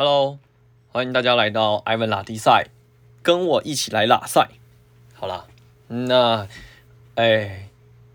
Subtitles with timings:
[0.00, 0.38] Hello，
[0.92, 2.68] 欢迎大家来到艾文拉迪赛，
[3.20, 4.48] 跟我一起来拉赛。
[5.12, 5.46] 好啦，
[5.88, 6.46] 那
[7.16, 7.68] 哎，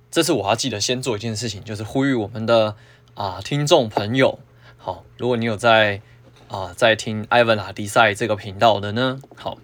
[0.10, 2.78] 这次我要记得先做一件事情，就是呼吁我们的
[3.16, 4.40] 啊听众朋友。
[4.78, 6.00] 好，如果你有在
[6.48, 9.58] 啊在听艾文拉迪赛这个频道的呢，好，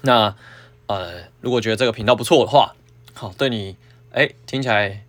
[0.00, 0.34] 那
[0.88, 2.74] 呃如果觉得这个频道不错的话，
[3.14, 3.76] 好，对你
[4.10, 5.04] 哎听起来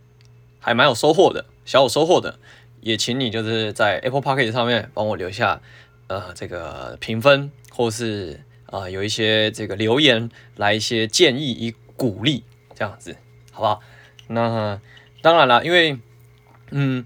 [0.59, 2.38] 还蛮有收获的，小有收获的，
[2.81, 5.59] 也请你就是在 Apple Podcast 上面帮我留下。
[6.08, 12.43] 呃，这个评分，或是啊、呃，有一些这个留言，来一些建议与鼓励，
[12.74, 13.18] 这样子，
[13.52, 13.82] 好不好？
[14.28, 14.79] 那
[15.21, 16.00] 当然了，因为，
[16.71, 17.04] 嗯，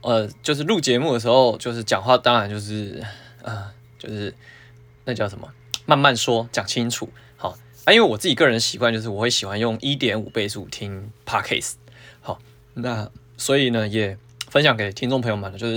[0.00, 3.04] 呃，就是录节目的时候，就是讲话，当然就是，
[3.42, 4.34] 呃，就是
[5.04, 5.46] 那叫什么，
[5.84, 7.50] 慢慢说，讲清楚，好
[7.84, 7.92] 啊。
[7.92, 11.74] 因为我自己个人习惯，就是我会喜欢用一点五倍速听 Podcast，
[12.22, 12.40] 好，
[12.72, 14.16] 那所以呢，也
[14.48, 15.76] 分享给听众朋友们了，就是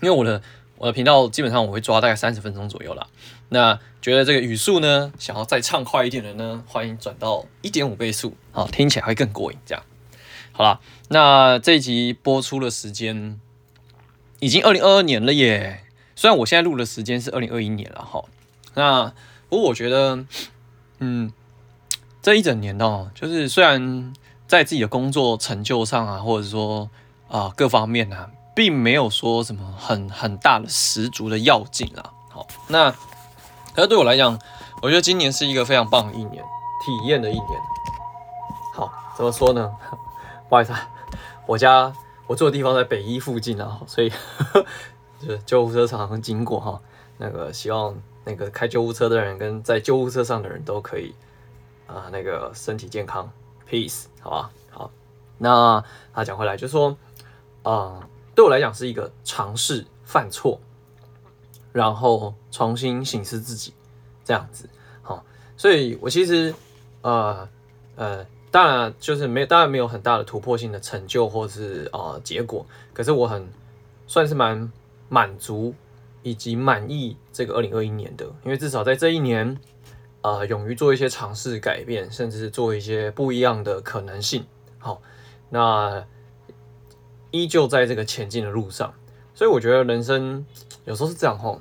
[0.00, 0.42] 因为我的。
[0.78, 3.08] 我的频道基本上我会抓大概三十分钟左右啦。
[3.48, 9.58] 那觉得这个语速呢，想要再畅快一点的呢，欢迎转到一点五倍速，好，听起来会更过瘾。
[9.66, 9.82] 这样，
[10.52, 13.40] 好啦，那这一集播出的时间
[14.38, 15.84] 已经二零二二年了耶。
[16.14, 18.24] 虽然我现在录的时间是二零二一年了哈。
[18.74, 19.12] 那
[19.48, 20.24] 不过我觉得，
[21.00, 21.32] 嗯，
[22.22, 24.12] 这一整年呢，就是虽然
[24.46, 26.88] 在自己的工作成就上啊，或者说
[27.26, 28.30] 啊各方面啊。
[28.58, 32.12] 并没有说什么很很大的十足的要紧啦。
[32.28, 32.90] 好，那
[33.72, 34.36] 可是对我来讲，
[34.82, 36.42] 我觉得今年是一个非常棒的一年，
[36.84, 37.60] 体验的一年。
[38.74, 39.72] 好，怎么说呢？
[40.50, 40.90] 不好意思啊，
[41.46, 41.92] 我家
[42.26, 44.10] 我住的地方在北一附近啊，所以
[45.22, 46.80] 就是救护车常常经过哈。
[47.18, 51.14] 那个希望那个开救护车的人跟在救护车上的人都可以
[51.86, 53.30] 啊，那个身体健康
[53.70, 54.50] ，peace，好吧？
[54.72, 54.90] 好，
[55.38, 56.96] 那他讲回来就说
[57.62, 58.00] 啊。
[58.38, 60.60] 对我来讲是一个尝试犯错，
[61.72, 63.74] 然后重新省思自己
[64.24, 64.68] 这样子，
[65.02, 65.24] 好，
[65.56, 66.54] 所以我其实
[67.00, 67.48] 呃
[67.96, 73.44] 呃，当然就是没当然没有很大的突破性的成就或是啊、结果，可是我很
[74.06, 74.70] 算是蛮
[75.08, 75.74] 满足
[76.22, 79.58] 以及满意这个二零二一年的，因为至少在这一年，
[80.20, 84.46] 呃，勇于做一些尝试改变，甚至是做一些不一样的可能性，
[84.78, 85.02] 好，
[85.50, 86.06] 那。
[87.30, 88.94] 依旧在这个前进的路上，
[89.34, 90.46] 所以我觉得人生
[90.86, 91.60] 有时候是这样吼，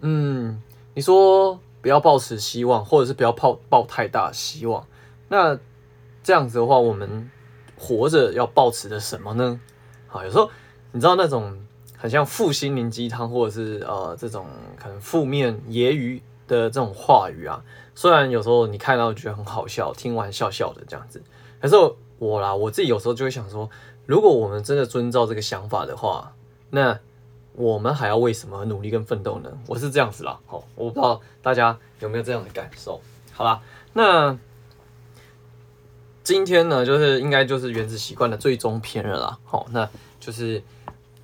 [0.00, 0.62] 嗯，
[0.94, 4.86] 你说不要抱持希望，或者是不要抱抱太大希望，
[5.28, 5.58] 那
[6.22, 7.28] 这样子的话，我们
[7.76, 9.60] 活着要抱持的什么呢？
[10.06, 10.48] 好，有时候
[10.92, 11.58] 你知道那种
[11.96, 14.46] 很像负心灵鸡汤，或者是呃这种
[14.76, 17.60] 可能负面揶揄的这种话语啊，
[17.96, 21.20] 虽然有时候你看到觉得很好笑，听完笑笑的这样子，
[21.60, 21.74] 可是
[22.18, 23.68] 我啦，我自己有时候就会想说。
[24.12, 26.34] 如果我们真的遵照这个想法的话，
[26.68, 27.00] 那
[27.54, 29.50] 我们还要为什么努力跟奋斗呢？
[29.66, 33.00] 我是这样子啦，好，我不知道大家有没有这样的感受。
[33.32, 33.62] 好啦，
[33.94, 34.38] 那
[36.22, 39.38] 今天呢，就是应该就是原子习惯的最终篇了啦。
[39.44, 39.88] 好，那
[40.20, 40.62] 就是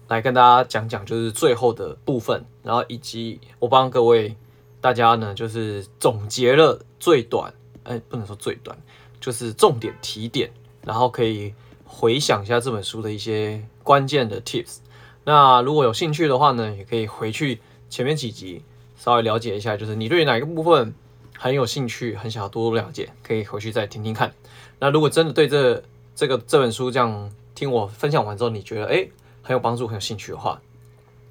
[0.07, 4.35] 来跟大家讲讲，就是最后的部分，然后以及我帮各位
[4.81, 8.75] 大家呢，就是总结了最短，哎、不能说最短，
[9.21, 10.51] 就是重点提点，
[10.81, 11.53] 然后可以。
[11.91, 14.77] 回想一下这本书的一些关键的 tips，
[15.25, 17.61] 那如果有兴趣的话呢，也可以回去
[17.91, 18.63] 前面几集
[18.97, 20.95] 稍微了解一下，就是你对哪个部分
[21.37, 24.33] 很有兴趣，很想要多多了解，可以回去再听听看。
[24.79, 25.83] 那如果真的对这
[26.15, 29.11] 这个这本书这样听我分享完之后，你觉得诶
[29.43, 30.61] 很有帮助，很有兴趣的话，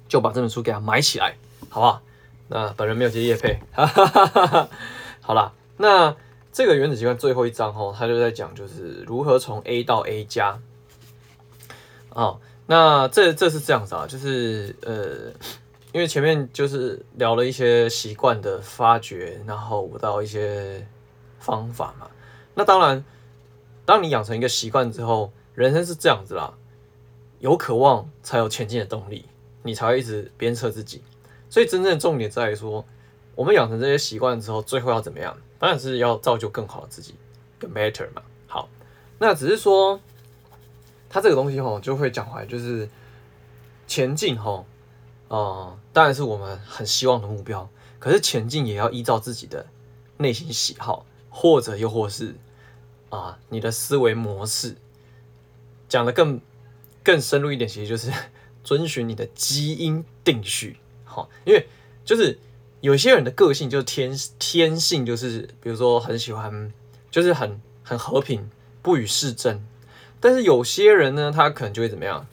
[0.06, 1.36] 就把这本书给它买起来，
[1.70, 2.02] 好不好？
[2.48, 4.68] 那本人没有接业配，哈哈哈哈哈。
[5.22, 6.14] 好啦，那。
[6.58, 10.60] 这个原子习惯最后一章哈，他就在讲就是如何从 A 到 A 加。
[12.10, 15.30] 哦，那这这是这样子啊，就是呃，
[15.92, 20.84] 因为前面就是聊了一些习惯的发掘，然后悟到一些
[21.38, 22.10] 方法嘛。
[22.56, 23.04] 那当然，
[23.84, 26.52] 当你养成一个习惯之后，人生是这样子啦，
[27.38, 29.26] 有渴望才有前进的动力，
[29.62, 31.04] 你才会一直鞭策自己。
[31.48, 32.84] 所以真正的重点在于说，
[33.36, 35.36] 我们养成这些习惯之后，最后要怎么样？
[35.58, 37.14] 当然是要造就更好的自己，
[37.58, 38.22] 更 better 嘛。
[38.46, 38.68] 好，
[39.18, 40.00] 那只是说，
[41.10, 42.88] 他这个东西吼就会讲回来，就是
[43.86, 44.66] 前进吼，
[45.26, 47.68] 啊、呃，当然是我们很希望的目标。
[47.98, 49.66] 可是前进也要依照自己的
[50.18, 52.36] 内心喜好，或者又或是
[53.10, 54.76] 啊、你的思维模式。
[55.88, 56.40] 讲的更
[57.02, 58.12] 更深入一点，其实就是
[58.62, 60.78] 遵循你的基因定序。
[61.04, 61.66] 好，因为
[62.04, 62.38] 就是。
[62.80, 66.72] 有些人的个性就是天天性，就是比如说很喜欢，
[67.10, 68.48] 就是很很和平，
[68.82, 69.66] 不与世争。
[70.20, 72.26] 但是有些人呢，他可能就会怎么样，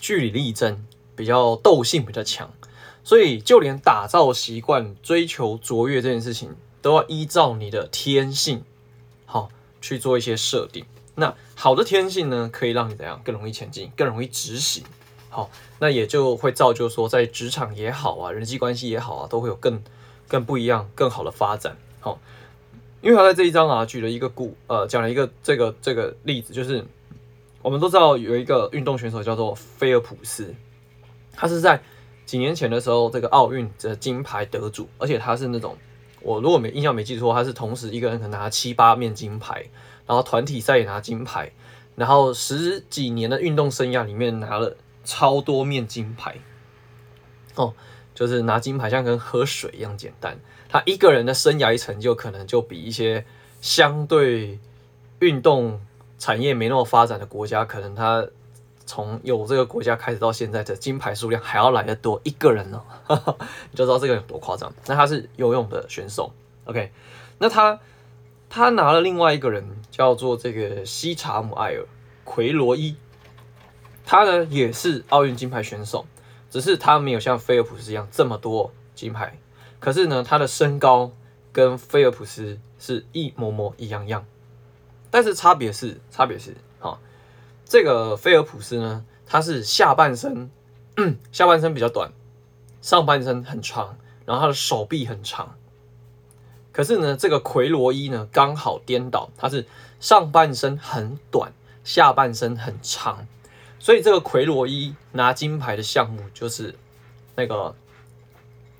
[0.00, 0.84] 据理力争，
[1.14, 2.52] 比较斗性比较强，
[3.04, 8.64] 所以就连打造习惯、追求卓越这件事情，都要依照你的天性，
[9.24, 9.48] 好
[9.80, 10.84] 去做一些设定。
[11.14, 14.84] 那好的天性呢，可以让你怎样更容易前进，更容易执行。
[15.36, 15.50] 好，
[15.80, 19.82] 那也就会造就说，在职场也好啊，人际关系也好啊，都会有更
[20.26, 21.76] 更不一样、更好的发展。
[22.00, 22.18] 好，
[23.02, 26.82] 因为他在这一章啊，举了一个故，呃，讲了一个这个这个例子，就是
[27.60, 30.54] 我们都知道有一个运动选手叫做菲尔普斯，
[31.34, 31.82] 他是在
[32.24, 35.76] 几年前的时候，这个奥运的金牌得主，而且他是那种，
[36.22, 39.66] 我如果没印象没记错，他是同时一个人可能拿七八面金牌。
[40.06, 41.50] 然后团体赛也拿金牌，
[41.96, 46.36] 然后十几年的运动生涯里面拿了超多面金牌，
[47.54, 47.72] 哦，
[48.14, 50.38] 就是拿金牌像跟喝水一样简单。
[50.68, 53.24] 他一个人的生涯成就可能就比一些
[53.62, 54.58] 相对
[55.20, 55.80] 运动
[56.18, 58.26] 产业没那么发展的国家，可能他
[58.84, 62.20] 从有这个国家开始到现在的金牌数量还要来得多。
[62.24, 64.70] 一个人呢， 你就知道这个有多夸张。
[64.84, 66.30] 那他是游泳的选手
[66.64, 66.92] ，OK，
[67.38, 67.80] 那他。
[68.48, 71.84] 他拿了另外一个人叫做这个西查姆艾尔
[72.22, 72.94] 奎罗伊，
[74.06, 76.06] 他呢也是奥运金牌选手，
[76.48, 79.36] 只是他没有像菲尔普斯一样这么多金牌，
[79.80, 81.10] 可是呢他的身高
[81.52, 84.24] 跟菲尔普斯是一模模一样样，
[85.10, 86.98] 但是差别是差别是啊，
[87.64, 90.48] 这个菲尔普斯呢他是下半身
[91.32, 92.12] 下半身比较短，
[92.80, 95.56] 上半身很长，然后他的手臂很长。
[96.70, 99.66] 可是呢，这个奎罗伊呢刚好颠倒，他是
[99.98, 101.50] 上半身很短，
[101.82, 103.26] 下半身很长，
[103.78, 106.74] 所以这个奎罗伊拿金牌的项目就是
[107.34, 107.74] 那个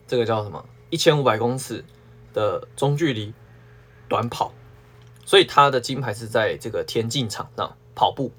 [0.07, 1.85] 这个叫什么一千五百公尺
[2.33, 3.33] 的中距离
[4.09, 4.53] 短跑，
[5.25, 8.33] 所以他的金牌是在这个田径场上跑步。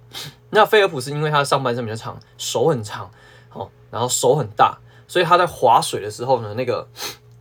[0.49, 3.11] 那菲尔普斯因为他的上半身比较长，手很长，
[3.53, 4.77] 哦，然后手很大，
[5.07, 6.87] 所以他在划水的时候呢，那个。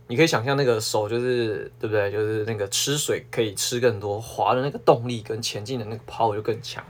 [0.09, 2.09] 你可以想象那个手就是对不对？
[2.09, 6.81] 就是那个吃水可以吃更多，滑的那个动力跟前进的那个 power 就更强，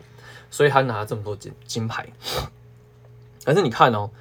[0.49, 2.07] 所以他拿了这么多金金牌。
[3.45, 4.11] 可是你看哦，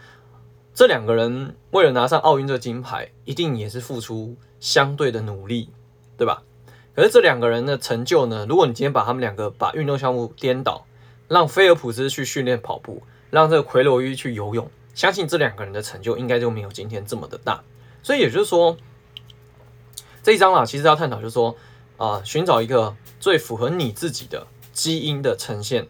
[0.75, 5.71] 这两个人为了拿上奥运这个金牌，一定也是付出相对的努力，
[6.17, 6.43] 对吧？
[6.95, 8.47] 可是这两个人的成就呢？
[8.49, 10.87] 如果你今天把他们两个把运动项目颠倒，
[11.29, 17.63] 让菲尔普斯去训练跑步，让这个奎罗伊去游泳，相信这两个人的成就应该就没有今天这么的大。
[18.03, 18.77] 所以也就是说，
[20.23, 21.57] 这一章啊，其实要探讨就是说，
[21.99, 25.89] 啊、寻找一个最符合你自己的基因的呈现，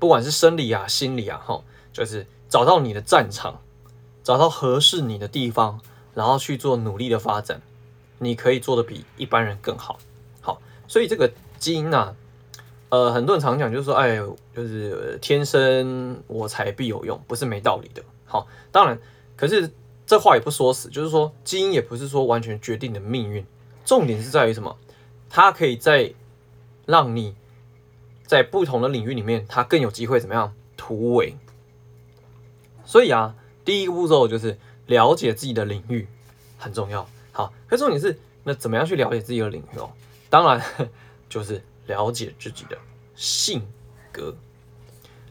[0.00, 1.62] 不管是生理啊、心理啊，哈，
[1.92, 3.60] 就是找到你的战场，
[4.24, 5.78] 找到合适你的地方，
[6.14, 7.62] 然后去做努力的发展，
[8.18, 10.00] 你可以做得比一般人更好。
[10.40, 11.30] 好，所以这个
[11.60, 12.16] 基因啊，
[12.88, 14.16] 呃，很多人常讲就是说，哎，
[14.56, 18.02] 就是天生我材必有用，不是没道理的。
[18.24, 18.98] 好，当然，
[19.36, 19.70] 可是。
[20.06, 23.46] 这话也不说死，就是说基因也不是说完全决定的命运，
[23.84, 24.76] 重点是在于什么？
[25.28, 26.12] 它可以在
[26.84, 27.36] 让你
[28.30, 31.34] 在不同的领域里面，它更有机会怎么样突围。
[32.84, 33.34] 所以啊，
[33.64, 34.56] 第一个步骤就是
[34.86, 36.06] 了解自己的领域
[36.56, 37.08] 很重要。
[37.32, 39.90] 好，可重点是那怎么样去了解自己的领域哦？
[40.28, 40.64] 当然
[41.28, 42.78] 就是了解自己的
[43.16, 43.66] 性
[44.12, 44.36] 格，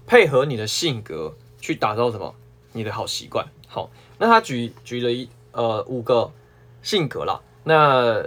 [0.05, 2.35] 配合你的性格去打造什么？
[2.73, 3.47] 你的好习惯。
[3.69, 3.89] 好。
[4.17, 6.33] 那他举举了一呃五个
[6.81, 8.25] 性格啦，那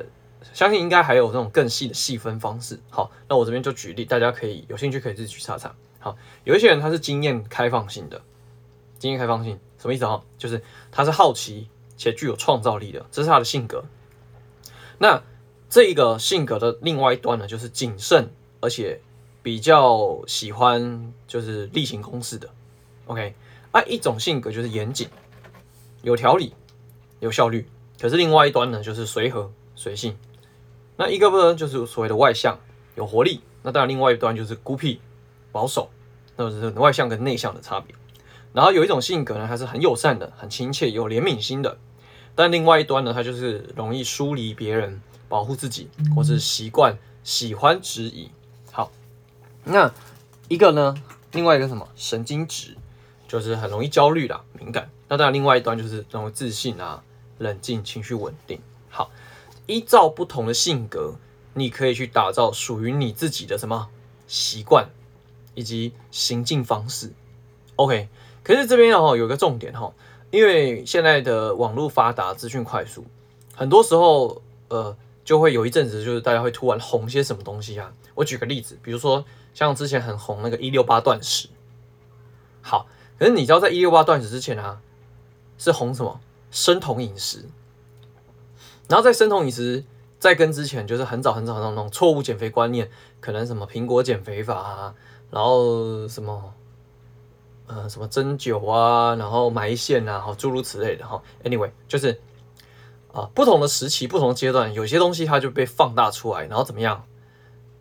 [0.53, 2.79] 相信应该还有这种更细的细分方式。
[2.91, 5.75] 好，那我这边就举例，大家可以有兴趣可以自己去查查。
[5.99, 8.21] 好，有一些人他是经验开放性的，
[8.99, 10.23] 经验开放性什么意思哈？
[10.37, 13.85] 就是他是好奇且具有创造力的，这是他的性格。
[14.99, 15.23] 那
[15.69, 18.31] 这一个性格的另外一端呢，就是谨慎
[18.61, 19.01] 而且
[19.43, 22.49] 比较喜欢就是例行公事的。
[23.07, 23.35] OK，
[23.71, 25.09] 啊一种性格就是严谨。
[26.03, 26.53] 有条理，
[27.21, 27.69] 有效率，
[28.01, 30.17] 可是另外一端呢，就是随和随性。
[31.05, 32.57] 那一个呢，就是所谓的外向，
[32.95, 33.41] 有活力。
[33.65, 35.01] 那当然，另外一端就是孤僻
[35.51, 35.91] 保守，
[36.37, 37.93] 那就是外向跟内向的差别。
[38.53, 41.77] 然后有一种性格呢，它是很友善的，很亲切，有怜悯心的。
[42.37, 48.31] 但另外一端呢，它就是容易疏离别人，保护自己，或是习惯喜欢质疑。
[48.71, 48.93] 好，
[49.65, 49.93] 那
[50.47, 50.95] 一个呢，
[51.33, 52.77] 另外一个什么神经质，
[53.27, 54.89] 就是很容易焦虑啦，敏感。
[55.09, 57.03] 那当然，另外一端就是这种自信啊、
[57.39, 58.61] 冷静、情绪稳定。
[58.89, 59.11] 好，
[59.67, 61.17] 依照不同的性格，
[61.55, 63.89] 你可以去打造属于你自己的什么
[64.27, 64.89] 习惯
[65.55, 67.13] 以及行进方式。
[67.77, 68.09] OK，
[68.43, 69.93] 可是这边哦有个重点哈，
[70.31, 73.05] 因为现在的网络发达、资讯快速，
[73.55, 77.93] 很多时候呃就会有一阵子就是大家会突然红些什么东西啊。
[78.15, 81.49] 我举个例子，比如说像之前很红那个一六八断食。
[82.61, 82.87] 好，
[83.19, 84.81] 可是你知道在一六八断食之前啊。
[85.59, 87.45] 是红什么生酮饮食。
[88.89, 89.85] 然后在生酮饮食
[90.19, 94.95] 在跟之前，就是很早很早那种错误减肥观念，可能什么苹果减肥法啊，
[95.31, 96.53] 然后什么
[97.67, 101.23] 呃什么针灸啊，然后埋线啊，好诸如此类的哈。
[101.43, 102.21] Anyway，就是
[103.13, 107.05] 啊不同的时期、不同的阶段，有些东西它就被放大出来，然后怎么样，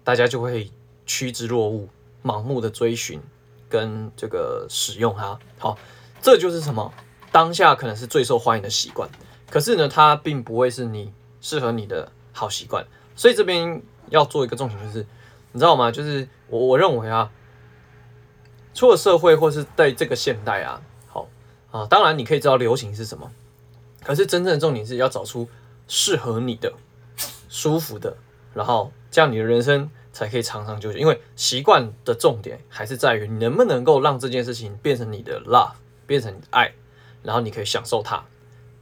[0.03, 0.71] 大家就会
[1.05, 1.89] 趋之若鹜，
[2.23, 3.21] 盲目的追寻
[3.67, 5.37] 跟这个使用它。
[5.59, 5.77] 好，
[6.21, 6.93] 这就是什么？
[7.31, 9.09] 当下可能是最受欢迎的习惯。
[9.51, 12.83] 可是呢，它并不会是你适合你的好习惯，
[13.15, 15.05] 所以这边要做一个重点，就是
[15.51, 15.91] 你知道吗？
[15.91, 17.29] 就是我我认为啊，
[18.73, 21.27] 出了社会或是在这个现代啊，好
[21.71, 23.29] 啊，当然你可以知道流行是什么，
[24.03, 25.49] 可是真正的重点是要找出
[25.87, 26.73] 适合你的、
[27.49, 28.15] 舒服的，
[28.53, 30.97] 然后这样你的人生才可以长长久久。
[30.97, 35.73] 因为习惯的重点还是在于你能不能够让这件事情变成你的 love，
[36.07, 36.73] 变成你的爱，
[37.23, 38.23] 然后你可以享受它。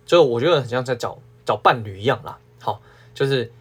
[0.09, 2.81] 就我觉得很像在找找伴侣一样啦，好，
[3.13, 3.53] 就是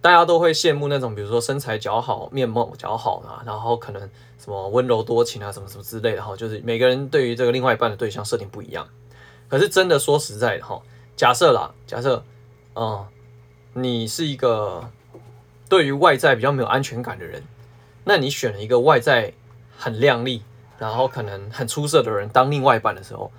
[0.00, 4.02] 大家都会羡慕那种，比如说身材姣好、面貌姣好啊，然后可能
[4.36, 8.88] 什么温柔多情啊，什么什么之类的哈，就是每个人对于这个另外一半的对象设定不一样。
[9.48, 10.82] 可是真的说实在的哈，
[11.14, 12.24] 假设啦，假设，
[12.74, 13.06] 嗯，
[13.74, 14.90] 你是一个
[15.68, 17.40] 对于外在比较没有安全感的人，
[18.02, 19.32] 那你选了一个外在
[19.78, 20.42] 很靓丽，
[20.76, 23.30] 然后可能很出色的人当另外一半的时候。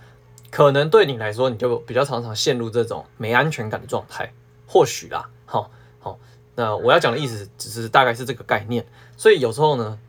[0.56, 4.32] 可能对你来说，你就比较常常陷入这种没安全感的状态，
[4.66, 5.70] 或许啦，好，
[6.00, 6.18] 好，
[6.56, 8.86] 那我要讲的意思只是大概是这个概念，
[9.18, 10.00] 所以有时候呢，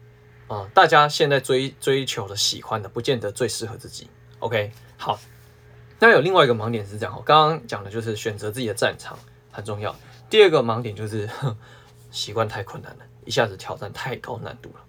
[0.47, 4.09] 啊、大家现在追追求的、喜欢的，不见得最适合自己。
[4.39, 5.19] OK，好，
[5.99, 9.19] 那有另外一个盲点是这样，我刚刚讲的就是选择自己的战场
[9.51, 9.93] 很重要。
[10.31, 11.29] 第二个盲点就是
[12.13, 14.81] 习惯太困难了，一下子挑战太高难度了。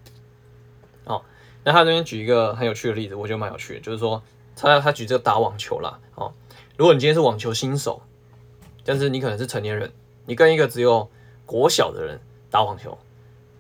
[1.06, 1.24] 哦，
[1.64, 4.22] 那他这边举一个很有趣的例子，我觉得蛮有趣的，就是说。
[4.60, 6.34] 他他举这个打网球啦，哦，
[6.76, 8.02] 如果你今天是网球新手，
[8.84, 9.92] 但是你可能是成年人，
[10.26, 11.08] 你跟一个只有
[11.46, 12.98] 国小的人打网球，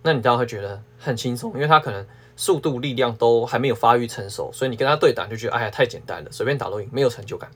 [0.01, 7.51] 那你当然会觉得很轻松，因为他可能速度、力量都还没有发育成熟，所以你跟他对打就觉得哎呀太简单了，随便打都赢，没有成就感。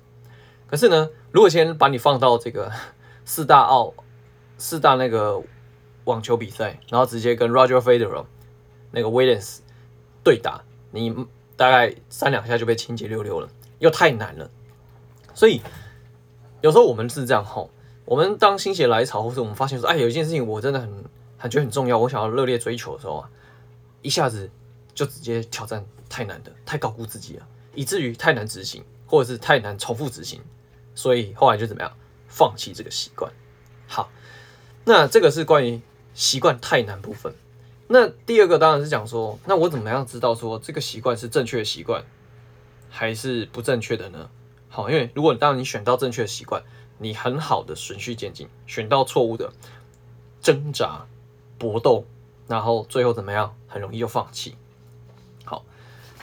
[0.68, 2.72] 可是呢，如果先把你放到这个
[3.26, 3.94] 四大奥
[4.58, 5.42] 四大那个
[6.04, 8.26] 网球比赛，然后直接跟 Roger Federer
[8.92, 9.62] 那个 Williams
[10.24, 11.16] 对打，你。
[11.62, 14.50] 大概三两下就被清洁溜溜了，又太难了，
[15.36, 15.62] 所以
[16.62, 17.70] 有时候我们是这样吼，
[18.04, 21.06] 我们当心血来潮，或是我们发现说，哎，有一件事情我真的很
[21.38, 23.30] 很觉得很重要，我想要热烈追求的时候啊，
[24.02, 24.50] 一下子
[24.96, 30.42] 就直接挑战太难的，太高估自己了，以至于太难执行，或者是太难重复执行，
[30.96, 31.94] 所以后来就怎么样，
[32.28, 33.32] 放弃这个习惯。
[33.88, 34.10] 好，
[34.84, 35.80] 那这个是关于
[36.16, 37.32] 习惯太难部分。
[37.94, 42.06] 那第二个当然是讲说，那我怎么样知道说这个习惯是正确的习惯，
[42.90, 44.30] 还是不正确的呢？
[44.70, 46.64] 好，因为如果当你选到正确的习惯，
[47.00, 49.52] 你很好的循序渐进；选到错误的，
[50.42, 51.06] 挣扎、
[51.58, 52.06] 搏斗，
[52.48, 54.56] 然后最后怎么样，很容易就放弃。
[55.44, 55.66] 好，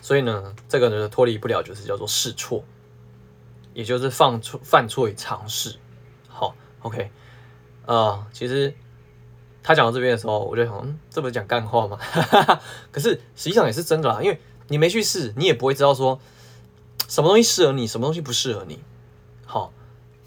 [0.01, 2.65] 所以呢，这个呢脱离不了就是叫做试错，
[3.75, 5.77] 也就是犯错、犯错与尝试。
[6.29, 7.11] 好，OK，
[7.85, 8.75] 呃，其实。
[9.69, 11.99] 他讲到这边的时候，我就想，嗯，这不是讲干话吗？
[12.91, 16.19] 可是实际上也是真的啦，因为你没去试，你也不会知道说
[17.07, 18.79] 什么东西适合你，什么东西不适合你。
[19.45, 19.71] 好，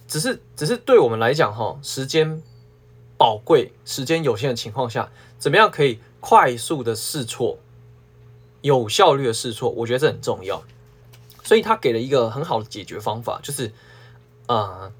[0.08, 2.40] 只是只是对我们来讲，哈，时间
[3.18, 7.58] 宝贵，时间有限的情况下，怎么样可以快速的试错，
[8.62, 10.62] 有效率的试错，我觉得这很重要。
[11.44, 13.74] 所以他给了一个很好的解决方法，就是，
[14.46, 14.92] 啊、呃，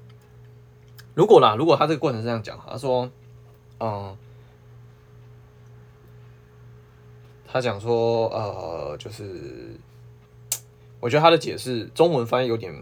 [1.14, 3.08] 如果啦，如果他这个过程是这样讲，他说，
[3.78, 4.16] 嗯、
[7.52, 9.78] 他讲说，呃，就是
[11.00, 12.72] 我觉得他的解释中文翻译有点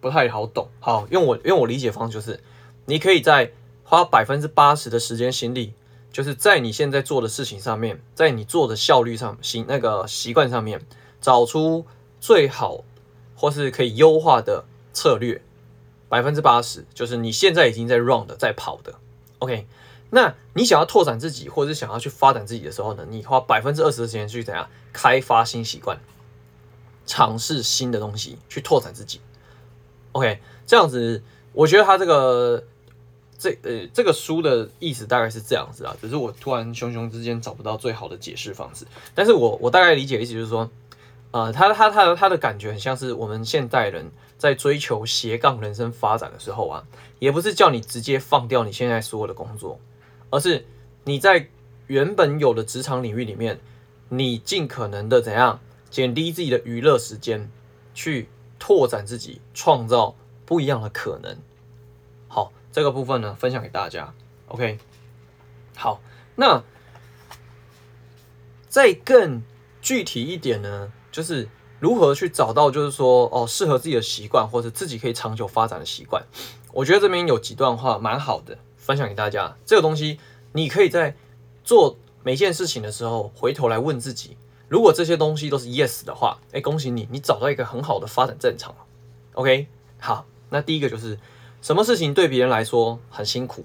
[0.00, 0.66] 不太好懂。
[0.80, 2.40] 好，用我用我理解方式就是，
[2.86, 3.52] 你可以在
[3.84, 5.72] 花百分之八十的时间心力，
[6.10, 10.80] 就是在你现在做的事情上面，在你做的效率上、行那个习惯上面，
[11.20, 11.86] 找出
[12.18, 12.82] 最好
[13.36, 15.40] 或是可以优化的策略。
[16.08, 18.94] 百分之八十就是你现在已经在 run 的，在跑的。
[19.38, 19.68] OK。
[20.16, 23.06] 那你想要拓展自己，或者是想要去发展自己的时候呢？
[23.10, 25.98] 你花百分之二十的时间去怎样开发新习惯，
[27.04, 29.20] 尝试新的东西，去拓展自己。
[30.12, 32.64] OK，这样子，我觉得他这个
[33.38, 38.86] 这呃这个书的意思大概是这样子啊，只是我突然熊熊之间找不到最好的解释方式。
[39.14, 40.70] 但是我我大概理解的意思就是说，
[41.32, 46.82] 呃，他他他他的感觉很像是我们现代人在追求斜杠人生发展的时候啊，
[47.18, 49.78] 也不是叫你直接放掉你现在所有的工作。
[50.30, 50.66] 而是
[51.04, 51.48] 你在
[51.86, 53.60] 原本有的职场领域里面，
[54.08, 57.50] 你尽可能的怎样减低自己的娱乐时间，
[57.94, 58.28] 去
[58.58, 60.14] 拓展自己，创造
[60.44, 61.36] 不一样的可能。
[62.28, 64.12] 好，这个部分呢，分享给大家。
[64.48, 64.78] OK，
[65.76, 66.00] 好，
[66.34, 66.62] 那
[68.68, 69.42] 再更
[69.80, 76.24] 具体一点呢，就是如何去找到，就是说哦，适合自己的习惯，或者自己可以长久发展的习惯。
[76.72, 79.56] 我觉得这边有几段话蛮好的，分享给大家。
[79.66, 80.20] 这个东西，
[80.52, 81.16] 你可以在
[81.64, 84.36] 做每件事情的时候，回头来问自己。
[84.68, 88.78] 如果这些东西都是 yes 的话，哎，恭喜你，你找到一个很好的发展战场了。
[89.32, 89.66] OK，
[89.98, 91.18] 好，那第一个就是
[91.60, 93.64] 什么事情对别人来说很辛苦，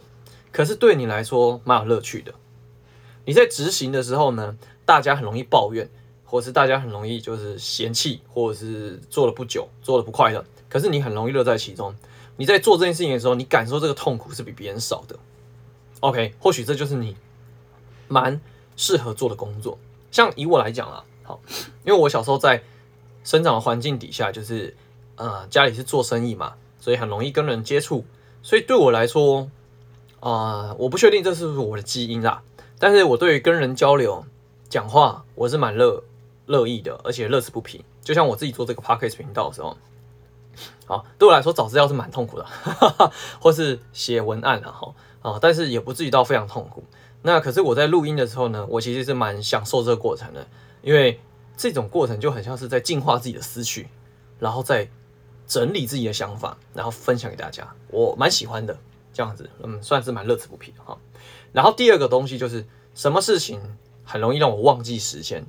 [0.51, 2.33] 可是对你来说蛮有乐趣的。
[3.25, 5.87] 你在执行的时候呢，大家很容易抱怨，
[6.25, 11.93] 或是大家很容易就是嫌弃，或者是做了不久，做了不快乐，可是你很容易乐在其中。
[12.37, 15.17] 你在做这件事情的时候，你感受这个痛苦是比别人少的。
[15.99, 17.15] OK，或许这就是你
[18.07, 18.41] 蛮
[18.75, 19.77] 适合做的工作。
[20.09, 21.39] 像以我来讲啊，好，
[21.85, 22.63] 因为我小时候在
[23.23, 24.75] 生长的环境底下，就是
[25.15, 28.03] 呃家里是做生意嘛，所以很容易跟人接触，
[28.41, 29.49] 所以对我来说，
[30.19, 32.41] 啊、我不确定这是不是我的基因啦，
[32.79, 34.25] 但是我对于跟人交流、
[34.69, 36.03] 讲话，我是蛮乐
[36.47, 37.85] 乐意的，而且乐此不疲。
[38.01, 39.77] 就像我自己做这个 Podcast 频道的时候，
[40.85, 46.83] 好，对我来说找资料是蛮痛苦的，哈哈，或是写文案啊，哈啊，但是也不至于到非常痛苦。
[47.21, 50.47] 那可是我在录音的时候呢，我其实是蛮享受这个过程的，
[50.81, 51.19] 因为
[51.55, 53.87] 这种过程就很像是在净化自己的思绪，
[54.39, 54.89] 然后再
[55.47, 58.75] 整理自己的想法，然后分享给大家，我蛮喜欢的
[59.13, 60.97] 这样子，嗯，算是蛮乐此不疲的哈。
[61.51, 62.65] 然后第二个东西就是
[62.95, 63.61] 什么事情
[64.03, 65.45] 很容易让我忘记时间，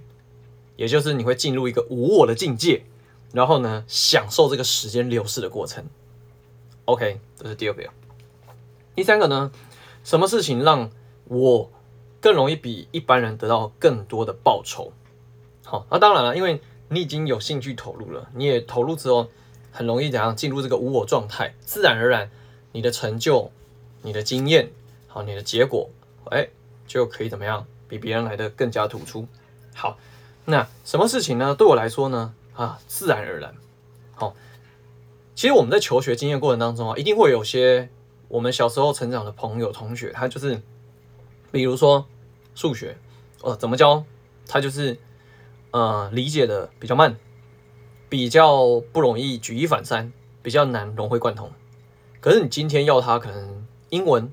[0.77, 2.85] 也就是你会进入一个无我的境界，
[3.33, 5.85] 然后呢，享受这个时间流逝的过程。
[6.85, 7.83] OK，这是第二个。
[8.95, 9.51] 第三个呢，
[10.05, 10.91] 什么事情让
[11.25, 11.71] 我
[12.21, 14.93] 更容易比一般人得到更多的报酬。
[15.65, 19.29] 好，那当然了，因为你已经有兴趣投入了，你也投入之后，
[19.71, 22.31] 很容易怎样进入这个无我状态，自然而然，
[22.73, 23.51] 你的成就、
[24.03, 24.71] 你的经验、
[25.09, 25.89] 好，你的结果，
[26.31, 26.49] 哎，
[26.87, 29.27] 就可以怎么样，比别人来的更加突出。
[29.75, 29.97] 好，
[30.45, 31.55] 那什么事情呢？
[31.55, 33.55] 对我来说呢，啊，自然而然。
[34.15, 34.35] 好，
[35.35, 37.89] 其实我们在求学经验过程当中啊，一定会有些
[38.29, 40.61] 我们小时候成长的朋友、同学，他就是。
[41.53, 42.07] 比如说
[42.55, 42.97] 数学，
[43.43, 44.03] 呃，怎么教？
[44.49, 44.97] 他就是
[45.71, 47.15] 呃理解的比较慢，
[48.09, 50.11] 比较不容易举一反三，
[50.41, 51.53] 比较难融会贯通。
[52.23, 54.33] 可是你今天要他可能英文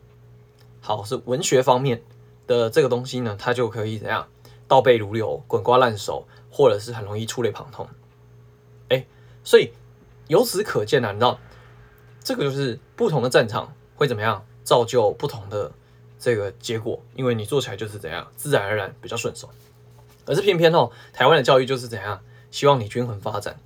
[0.79, 2.01] 好，是文学方面
[2.47, 4.25] 的这个东西呢，他就可以怎样
[4.65, 7.85] 倒背如流、滚瓜烂熟，或者是很容易触类旁通。
[9.43, 9.71] 所以
[10.27, 11.39] 由此可见啊，你知道
[12.23, 15.71] 这个就是不同的战场会怎么样造就不同的。
[16.21, 19.49] 这个结果，因为你做起来就是怎样，自然而然比较顺手。
[20.25, 22.19] 可是偏偏哦，台湾的教育就是怎样，
[22.51, 23.57] 希望你均衡发展。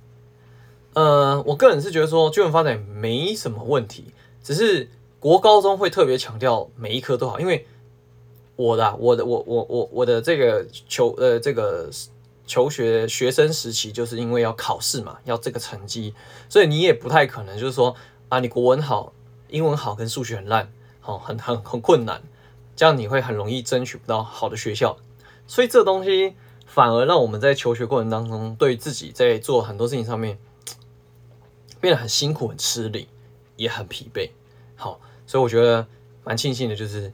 [0.92, 4.04] 呃，我个人是觉得说均衡发展没什么问题，
[4.40, 7.66] 只是国高中会特别强调每一科都好，因为
[8.54, 11.90] 我的、啊、我的我我我我的这个求呃这个
[12.46, 16.14] 求学学生时期，就是因为要考试嘛，要这个成绩，
[16.48, 17.94] 所以你也不太可能就是说
[18.28, 19.12] 啊，你国文好，
[19.48, 22.22] 英文好，跟数学很烂，好、哦，很很很困难。
[22.76, 24.98] 这样你会很容易争取不到好的学校，
[25.46, 26.34] 所以这东西
[26.66, 30.38] 反而让我们在求学过程当中，对自己在做很多事情上面
[31.80, 33.06] 变得很辛苦、很吃力，
[33.56, 34.30] 也很疲惫。
[34.74, 35.86] 好，所以我觉得
[36.24, 37.12] 蛮庆幸的，就是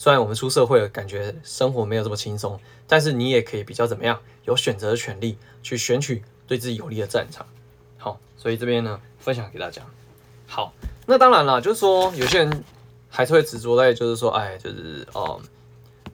[0.00, 7.46] 虽然我们出社会了，感觉生活没有这么轻松，但是你也可以比较怎么样，有选择的权利去选取对自己有利的战场。
[7.98, 9.82] 好，所以这边呢，分享给大家。
[10.46, 10.72] 好，
[11.04, 12.64] 那当然了，就是说有些人。
[13.12, 15.40] 还是会执着在，就是说，哎，就是哦，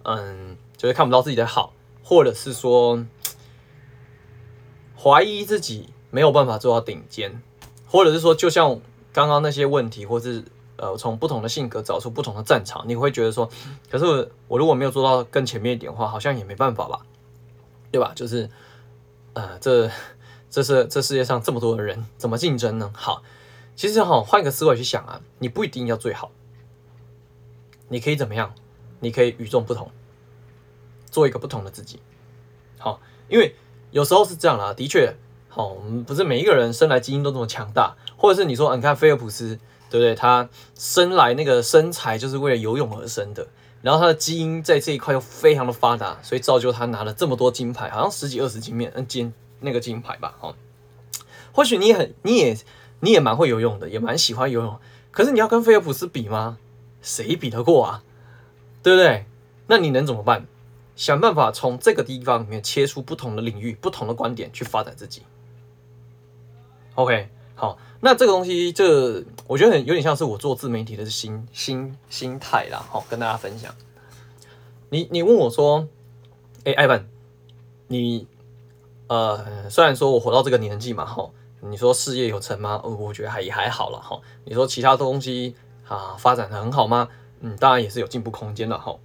[0.05, 3.05] 嗯，就是看不到自己的好，或者是说
[4.99, 7.42] 怀疑自己没有办法做到顶尖，
[7.87, 8.81] 或者是说，就像
[9.12, 10.42] 刚刚那些问题，或是
[10.77, 13.49] 呃，从不同的性格找出不同的战场，你会觉得说，
[13.91, 17.01] 可是我如果没有做到更前面一点的话，好像也没办法吧，
[17.91, 18.12] 对吧？
[18.15, 18.49] 就是
[19.33, 19.91] 呃，这
[20.51, 22.91] 这是这世界上这么多的人，怎么竞争呢？
[22.95, 23.23] 好，
[23.75, 26.31] 其实哈，换一个思维去想啊，你不一定要最好。
[27.89, 28.53] 你可以怎么样？
[29.01, 29.91] 你可以与众不同，
[31.11, 32.01] 做一个不同的自己。
[32.79, 33.55] 好，因为
[33.91, 35.15] 有时候是这样啦，的确，
[35.49, 40.14] 好，我们不是每一个人生来基因都这么强大，或者是你说，你看菲尔普斯，对不对？
[40.14, 43.46] 他生来那个身材就是为了游泳而生的，
[43.83, 50.55] 然后他的基因在这一块又非常的发达，所以造就他拿了这么多金牌，好像十几二十金面，嗯，金那个金牌吧，哦。
[51.53, 52.57] 或许你很，你也，
[53.01, 54.79] 你也蛮会游泳的，也蛮喜欢游泳，
[55.11, 56.59] 可是你要跟菲尔普斯比吗？
[57.01, 58.03] 谁比得过啊？
[58.83, 59.27] 对不对？
[59.68, 60.46] 那你能怎么办？
[60.96, 65.22] 想办法从这个地方里面切出不同的领域、不同的观点去发展自己。
[66.94, 72.85] OK，好，那这个东西，这我觉得很有点像是我做自媒体的心心心态啦。
[72.90, 73.74] 好，跟大家分享。
[74.90, 75.87] 你你问我说，
[76.64, 77.09] 哎、艾文，
[77.88, 78.26] 你
[79.06, 81.30] 呃，虽然说我活到这个年纪嘛，哈，
[81.61, 82.80] 你说事业有成吗？
[82.82, 84.20] 呃，我觉得还也还好了，哈。
[84.44, 85.54] 你说其他东西
[85.87, 87.09] 啊，发展得很好吗？
[87.40, 88.96] 嗯，当然也是有进步空间的，哈。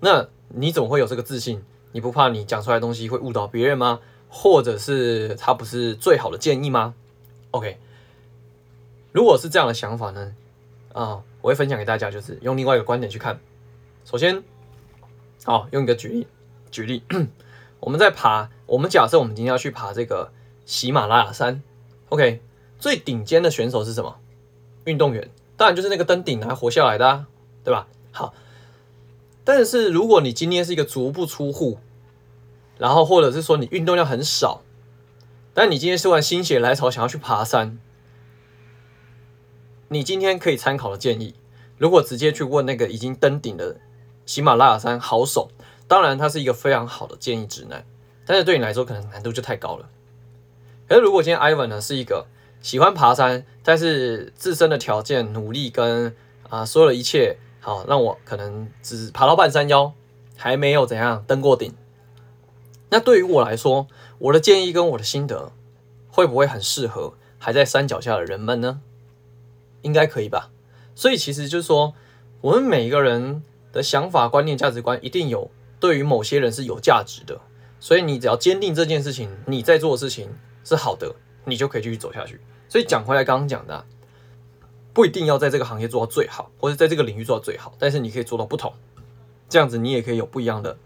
[0.00, 1.64] 那你怎么会有这个自信？
[1.92, 4.00] 你不怕你讲出来的东西会误导别人吗？
[4.28, 6.94] 或者是它不是最好的建议吗
[7.52, 7.78] ？OK。
[9.16, 10.34] 如果是这样的想法呢，
[10.92, 13.40] 啊，我会分享给大家，就是用另外一个观点去看。
[14.04, 14.44] 首先，
[15.42, 16.26] 好，用一个举例，
[16.70, 17.02] 举例，
[17.80, 20.30] 我们在爬，我们假设我们今天要去爬这个
[20.66, 21.62] 喜马拉雅山
[22.10, 22.42] ，OK，
[22.78, 24.18] 最顶尖的选手是什么？
[24.84, 27.26] 运动员，当然就是那个登顶还活下来的啊，
[27.64, 27.88] 对吧？
[28.12, 28.34] 好，
[29.44, 31.78] 但是如果你今天是一个足不出户，
[32.76, 34.60] 然后或者是说你运动量很少，
[35.54, 37.78] 但你今天突然心血来潮想要去爬山。
[39.88, 41.34] 你今天可以参考的建议，
[41.78, 43.76] 如果直接去问那个已经登顶的
[44.24, 45.50] 喜马拉雅山好手，
[45.86, 47.84] 当然它是一个非常好的建议指南，
[48.24, 49.88] 但是对你来说可能难度就太高了。
[50.88, 52.26] 可是如果今天 Ivan 呢是一个
[52.60, 56.16] 喜欢爬山，但是自身的条件、努力跟
[56.48, 59.92] 啊所有的一切，好让我可能只爬到半山腰，
[60.36, 61.72] 还没有怎样登过顶。
[62.88, 63.86] 那对于我来说，
[64.18, 65.52] 我的建议跟我的心得
[66.08, 68.80] 会不会很适合还在山脚下的人们呢？
[69.86, 70.50] 应该可以吧，
[70.96, 71.94] 所以其实就是说，
[72.40, 73.40] 我们每一个人
[73.72, 77.40] 的想法、观念、价值观一定有对于某些人是有价值的，
[77.78, 80.28] 所以你只要坚定这件事情，你在做的事情
[80.64, 82.40] 是好的，你就可以继续走下去。
[82.68, 83.84] 所以讲回来，刚刚讲的，
[84.92, 88.74] 不一定要在这个行业做到最好，或者在这个领域做到最好，但是你可以做到不同，
[89.48, 90.76] 这样子你也可以有不一样的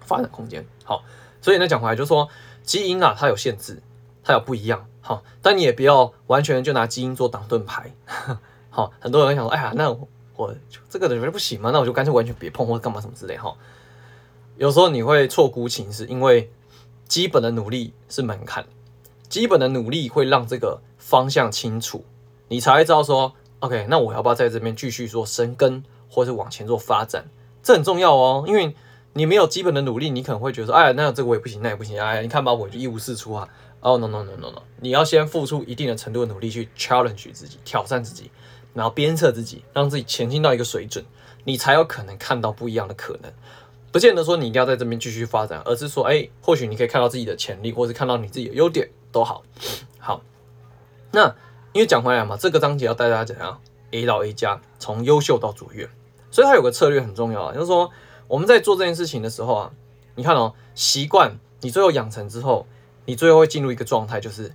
[0.00, 0.64] 发展空间。
[0.82, 1.04] 好，
[1.42, 2.26] 所以呢，讲回来就是说，
[2.62, 3.82] 基因啊，它有限制，
[4.22, 4.86] 它有不一样。
[5.00, 7.92] 好，但你也不要完全就拿基因做挡盾牌。
[8.68, 9.90] 好，很多人想说，哎呀，那
[10.36, 10.54] 我，
[10.88, 11.70] 这个人不行吗？
[11.72, 13.36] 那我就干脆完全别碰或者干嘛什么之类。
[13.36, 13.54] 哈，
[14.56, 16.50] 有时候你会错估情势，因为
[17.08, 18.64] 基本的努力是门槛，
[19.28, 22.04] 基本的努力会让这个方向清楚，
[22.48, 27.24] 你才会知道说，OK，那我要不要在这边继续做深耕，或者往前做发展？
[27.62, 28.76] 这很重要哦，因为
[29.14, 33.48] 你没有基本的努力，你可能会觉得说，哎，那这个我也不行，那也不行，哎呀，你看吧，我就一无是处啊。
[33.82, 34.62] 哦、oh，no no no no no！
[34.78, 38.30] 你要先付出一定的程度的努力去 challenge 自己，挑战自己，
[38.74, 41.02] 然后鞭策自己，让自己前进到一个水准，
[41.44, 43.32] 你才有可能看到不一样的可能。
[43.90, 49.42] 不见得说你一定要在这边继续发展，而是说，哎，或许你可以看到自己的潜力，或是看到你自己的优点都好。
[49.98, 50.20] 好，
[51.12, 51.34] 那
[51.72, 53.62] 因为讲回来嘛，这个章节要带大家怎样
[53.92, 55.88] A 到 A 加，从优秀到卓越，
[56.30, 57.90] 所以它有个策略很重要啊，就是说
[58.28, 59.70] 我们在做这件事情的时候啊，
[60.16, 62.66] 你看哦，习惯你最后养成之后。
[63.10, 64.52] 你最后会进入一个状态，就是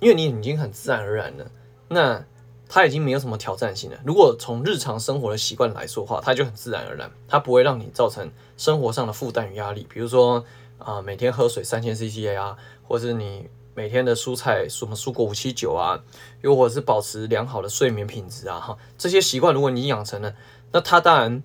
[0.00, 1.48] 因为你已经很自然而然了，
[1.86, 2.24] 那
[2.68, 3.96] 它已经没有什么挑战性了。
[4.04, 9.86] 如果从日常生活的习惯来说的话，它就很自然而然，它不会让你造成生活上的负担与压力。
[9.88, 10.44] 比如说
[10.78, 16.02] 啊、每天喝水三千 c c a 啊，或者是你每天的蔬菜什么蔬果五七九啊，
[16.40, 20.34] 又或者是保持良好的睡眠品质啊，哈，这些习惯如果你养成了，
[20.72, 21.44] 那它当然。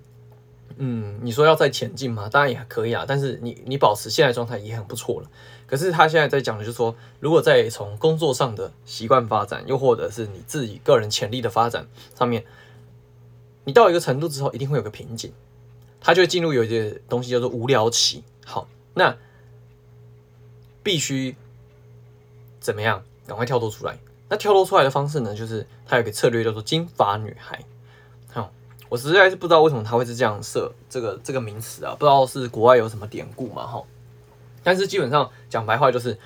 [0.77, 2.29] 嗯，你说要再前进嘛？
[2.29, 3.05] 当然也可以啊。
[3.07, 5.29] 但是你你保持现在状态也很不错了。
[5.65, 11.87] 可是他现在在讲的就是说，如果在从工作上的习惯发展，又或者是你自己个人潜力的发展
[12.17, 12.45] 上面，
[13.65, 15.33] 你到一个程度之后，一定会有个瓶颈，
[15.99, 18.23] 他就会进入有一些东西叫做无聊期。
[18.45, 19.17] 好，那
[20.83, 21.35] 必须
[22.59, 23.03] 怎么样？
[23.25, 23.99] 赶快跳脱出来。
[24.29, 27.59] 那跳脱出来的方式呢，就是他有个策略叫做金发女孩。
[28.89, 33.83] 我实在是不知道为什么他会是这样设这个这个名词啊，不知道是国外有什么典故嘛哈。
[34.63, 36.17] 但是基本上讲白话就是，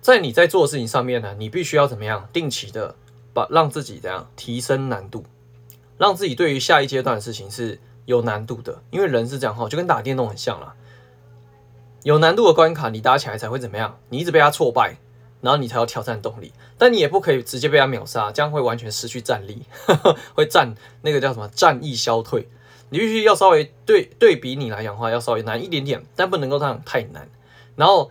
[0.00, 2.94] 在你在做的事情上面呢，你必须要怎么样定期的
[3.32, 5.24] 把让自己怎样提升难度，
[5.98, 10.74] 让自己对于下一阶段的事情是有难度的，因为人是这样哈，就跟打电动很像啦，
[12.02, 14.96] 有难度的关卡你打起来才会怎么样，你一直被他挫败。
[15.42, 22.48] 然后你才有挑战动力，但你也不可以直接被他秒杀，这样会完全失去战力，呵 呵会战那个叫什么战意消退。
[22.88, 27.28] 你必须要稍微对对比你来讲的话，要稍微难一点点，但不能够让太难。
[27.74, 28.10] 然后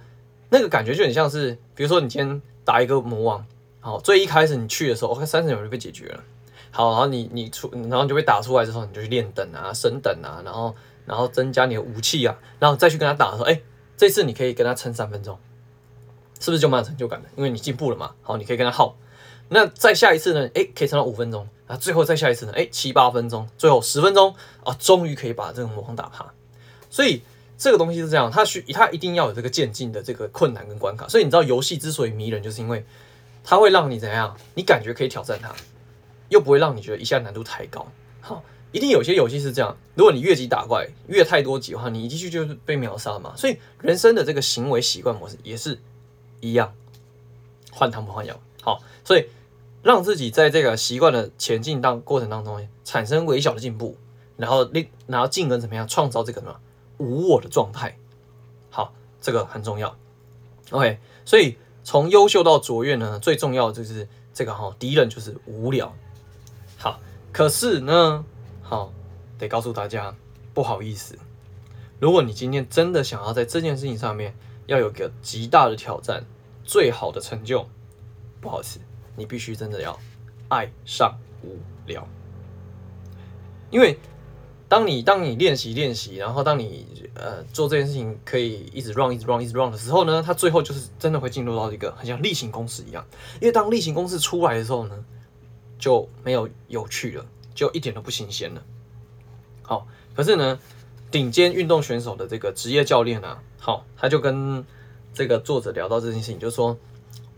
[0.49, 3.45] 那个感觉就很像是，比如说你今天打一个魔王，
[3.79, 6.23] 好，最一开始你去的时候，我看三十秒就被解决了。
[6.71, 13.61] 好，然后你你出，然后你就被打出来之后，你就去练等啊、升等啊，然后然后增加你的武器啊，然后再去跟他打的时候，哎，
[13.95, 15.37] 这次你可以跟他撑三分钟。
[16.41, 17.29] 是不是就蛮有成就感的？
[17.37, 18.11] 因为你进步了嘛。
[18.21, 18.97] 好，你可以跟他耗。
[19.47, 20.49] 那再下一次呢？
[20.55, 21.47] 诶，可以撑到五分钟。
[21.67, 22.51] 啊，最后再下一次呢？
[22.53, 26.33] 诶，七八分钟，最后十分钟啊，终于可以把这个魔方打趴。
[26.89, 27.21] 所以
[27.57, 31.07] 这个东西是这样，它需它一定要有这个渐进的这个困难跟关卡。
[31.07, 32.83] 所以你知道游戏之所以迷人，就是因为
[33.43, 34.35] 它会让你怎样？
[34.55, 35.53] 你感觉可以挑战它，
[36.29, 37.85] 又不会让你觉得一下难度太高。
[38.19, 43.33] 好，一定有些游戏是这样，如果你越级打怪越太多级的话，你一进去就是被秒杀嘛。
[43.37, 45.79] 所以人生的这个行为习惯模式也是
[46.41, 46.73] 一样，
[47.71, 48.37] 换汤不换药。
[48.61, 49.27] 好，所以
[49.81, 53.95] 让自己在这个习惯的前进当过程当中产生微小的进步，
[54.35, 56.59] 然后令然后进而怎么样创造这个什么
[56.97, 57.97] 无我的状态。
[58.69, 59.95] 好，这个很重要。
[60.71, 61.57] OK，所以。
[61.83, 65.91] 从优秀到卓越呢，最重要的就是这个哈，敌人就是无聊。
[66.77, 66.99] 好，
[67.33, 68.23] 可是呢，
[68.61, 68.93] 好，
[69.39, 70.15] 得告诉大家，
[70.53, 71.17] 不好意思，
[71.99, 74.35] 如果你今天真的想要在这件事情上面
[74.67, 76.23] 要有个极大的挑战，
[76.63, 77.67] 最好的成就，
[78.39, 78.79] 不好意思，
[79.15, 79.99] 你必须真的要
[80.49, 82.07] 爱上无聊，
[83.69, 83.97] 因为。
[84.71, 93.05] 当你当你练习练习，然后当你呃做这件事情可以一直 run 一直 run 一直 run 的时候呢，它最后就是真的会进入到一个很像例行公事一样。
[93.41, 95.03] 因为当例行公事出来的时候呢，
[95.77, 98.63] 就没有有趣了，就一点都不新鲜了。
[99.61, 100.57] 好，可是呢，
[101.11, 104.65] 顶尖运动选手的这个职业教练啊，好，他就跟
[105.13, 106.75] 这个作者聊到这件事情，就说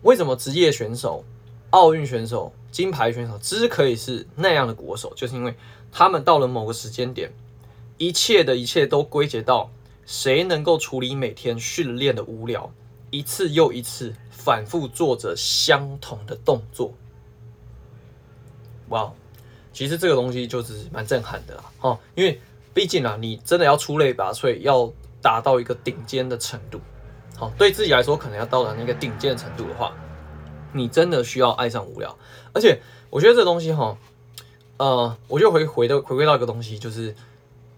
[0.01, 1.23] 为什么职业选手、
[1.71, 5.53] 奥运选手、金牌选手只可以是那样的国手，就是因为。
[5.95, 7.31] 他们到了某个时间点，
[7.99, 9.69] 一切的一切都归结到
[10.07, 12.73] 谁能够处理每天训练的无聊，
[13.11, 16.91] 一次又一次反复做着相同的动作。
[18.89, 19.13] 哇，
[19.71, 22.41] 其实这个东西就是蛮震撼的啦，哈，因为
[22.73, 24.91] 毕竟啊，你真的要出类拔萃，要
[25.23, 26.79] 达到一个顶尖的程度，
[27.35, 29.91] 好，对自己来说可能要到达那个顶尖的程度的话，
[30.73, 32.15] 你真的需要爱上无聊，
[32.53, 33.97] 而且我觉得这东西哈。
[34.77, 37.15] 呃，我就回回的回归到一个东西，就是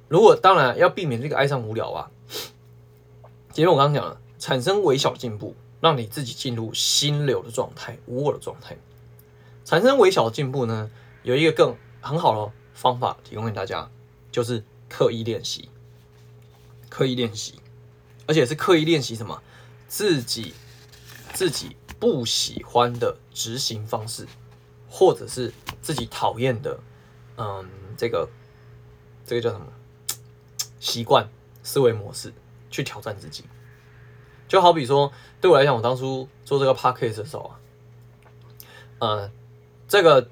[0.07, 2.09] 如果当然要避免这个爱上无聊啊。
[3.51, 8.77] 前面我刚刚讲了，产生微小进步，让你自己进入心流的状态、无我的状态。
[9.65, 10.89] 产生微小进步呢，
[11.23, 13.87] 有一个更很好的方法提供给大家，
[14.31, 15.69] 就是刻意练习。
[16.95, 17.59] 刻意练习，
[18.25, 19.43] 而且是刻意练习什么？
[19.85, 20.53] 自己
[21.33, 24.25] 自己不喜欢的执行方式，
[24.89, 26.79] 或者是自己讨厌的。
[27.35, 28.29] 嗯，这个
[29.25, 29.65] 这个叫什么？
[30.79, 31.29] 习惯
[31.63, 32.31] 思维模式
[32.71, 33.43] 去挑战自己，
[34.47, 37.59] 就好比说，对我来讲，我当初做这个 podcast 的时候啊，
[38.99, 39.31] 呃，
[39.85, 40.29] 这个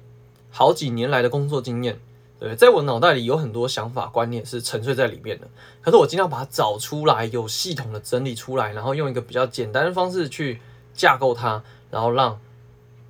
[0.50, 2.00] 好几年来的工作经验，
[2.44, 5.48] 对，在我脑袋里有很多想法观念是沉睡在里面的，
[5.80, 10.60] 可是我尽量把它找出来，有系统的整理出来，然后用一个比较简单的方式去
[10.92, 12.38] 架构它，然后让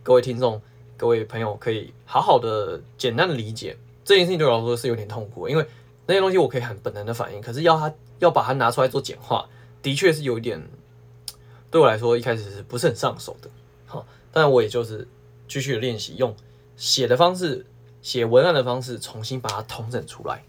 [0.04, 0.62] 各位听众、
[0.96, 3.76] 各位朋友可以好好的、简单的理解。
[4.04, 5.66] 这件事情对我来说是有点痛苦，因为
[6.06, 9.48] 那些东西我可以很本能的反应，可是要他要把它拿出来做简化，
[9.82, 10.64] 的确是有一点
[11.72, 13.50] 对我来说一开始是不是很上手的。
[13.86, 15.08] 好，但我也就是
[15.48, 16.36] 继续练习，用
[16.76, 17.66] 写的方式、
[18.04, 20.44] 写文案的方式，重新把它统整出来。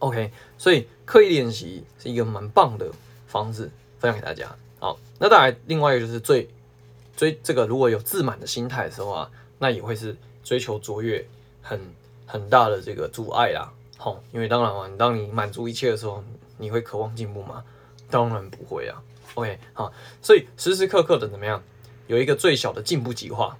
[0.00, 2.92] OK，所以刻意练习是一个蛮棒的
[3.26, 4.54] 方式，分享给大家。
[4.78, 6.46] 好，那当然另外一个就是最
[7.16, 11.26] 追这个如果有自满的心态的时候啊，那也会是追求卓越
[11.62, 11.80] 很。
[12.30, 16.22] 很大的这个阻碍啦，好，因为当然嘛，你当你满足一切的时候，
[16.58, 17.64] 你会渴望进步吗？
[18.10, 19.02] 当然不会啊。
[19.32, 19.90] OK，好，
[20.20, 21.62] 所以时时刻刻的怎么样，
[22.06, 23.56] 有一个最小的进步计划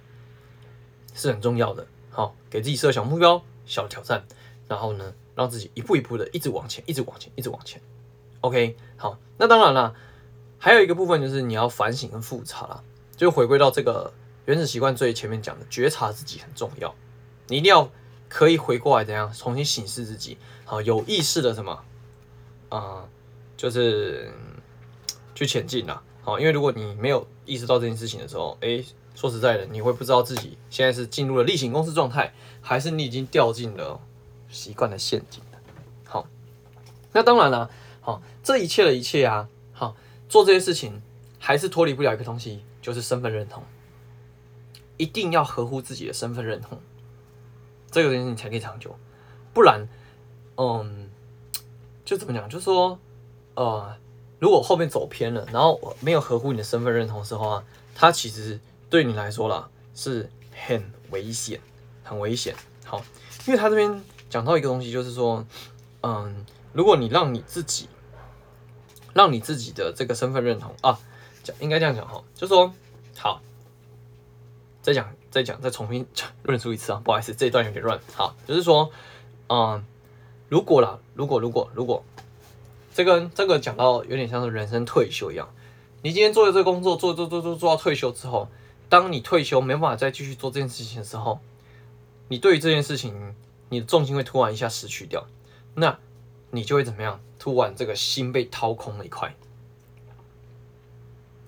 [1.15, 1.87] 是很重要的。
[2.09, 4.25] 好，给自己设小目标、小挑战，
[4.67, 7.81] 然后呢，让自己一步一步的一直往前，一直往前，一直往前。
[8.41, 9.95] OK，好，那当然了，
[10.57, 12.83] 还有一个部分就是你要反省跟复查啦，
[13.15, 14.13] 就回归到这个
[14.45, 16.93] 原始习惯最前面讲的，觉察自己很重要，
[17.47, 17.89] 你一定要。
[18.31, 20.37] 可以回过来怎样重新审视自己？
[20.63, 21.83] 好，有意识的什么？
[22.69, 23.03] 啊、
[23.57, 24.31] 就是
[25.33, 26.03] 去前进啦。
[26.21, 28.85] 好，因为如果你没有意识到这件事情的时候，诶，
[29.19, 33.99] 说实在的，你会不知道自己现在是进入了例行公司状态，还是你已经掉进了
[34.49, 35.43] 习惯的陷阱。
[36.05, 36.25] 好，
[37.11, 39.97] 那当然了，好，这一切的一切啊，好，
[40.29, 41.01] 做这些事情
[41.37, 43.61] 还是脱离不了一个东西，就是身份认同，
[44.95, 46.79] 一定要合乎自己的身份认同。
[47.91, 48.97] 这个东西你才可以长久，
[49.53, 49.89] 不然，
[50.55, 51.09] 嗯，
[52.05, 52.47] 就怎么讲？
[52.47, 52.97] 就是说，
[53.55, 53.97] 呃，
[54.39, 60.29] 如果后面走偏了，然后没有合乎你的身份认同的时候啊，它其实对你来说啦是
[60.65, 61.59] 很危险，
[62.03, 62.55] 很危险。
[62.85, 63.03] 好，
[63.45, 65.45] 因为他这边讲到一个东西，就是说，
[66.01, 67.87] 嗯，如果你让你自己，
[69.13, 70.99] 让你自己的这个身份认同啊，
[71.43, 72.73] 讲应该这样讲哈，就说，
[73.17, 73.41] 好，
[74.81, 75.09] 再讲。
[75.31, 76.07] 再讲，再重新
[76.41, 76.99] 论述一次啊！
[77.05, 77.99] 不好意思，这一段有点乱。
[78.15, 78.89] 好，就是说，
[79.47, 79.85] 嗯，
[80.47, 82.03] 如果啦，如果如果如果，
[82.95, 85.47] 这个这个讲到有点像是人生退休一样，
[86.01, 88.49] 你今天做的这个工作，做做做做做到退休之后，
[88.89, 91.39] 当你退休没办法再继续做这件事情的时候，
[92.27, 93.35] 你对于这件事情，
[93.69, 95.25] 你的重心会突然一下失去掉，
[95.75, 95.97] 那
[96.51, 97.21] 你就会怎么样？
[97.37, 99.33] 突然这个心被掏空了一块，